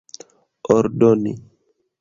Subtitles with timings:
[0.75, 1.31] ordoni